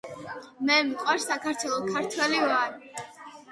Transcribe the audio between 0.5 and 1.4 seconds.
მე მიყვარს